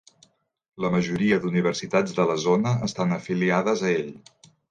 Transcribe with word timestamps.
La 0.85 0.89
majoria 0.95 1.37
d'universitats 1.43 2.17
de 2.19 2.25
la 2.31 2.37
zona 2.45 2.73
estan 2.89 3.15
afiliades 3.21 3.85
a 3.91 3.95
ell. 4.01 4.11